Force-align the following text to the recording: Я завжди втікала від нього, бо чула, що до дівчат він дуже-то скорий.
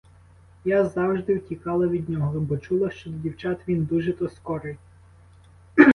Я 0.65 0.85
завжди 0.85 1.35
втікала 1.35 1.87
від 1.87 2.09
нього, 2.09 2.39
бо 2.39 2.57
чула, 2.57 2.91
що 2.91 3.09
до 3.09 3.17
дівчат 3.17 3.59
він 3.67 3.83
дуже-то 3.85 4.29
скорий. 4.29 4.77